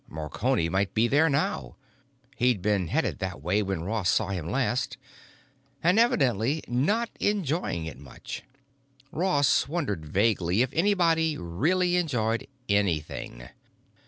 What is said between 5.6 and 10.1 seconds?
And evidently not enjoying it much. Ross wondered